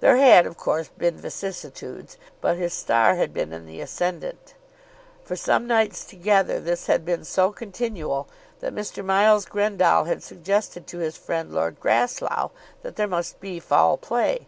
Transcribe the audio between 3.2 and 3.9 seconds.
been in the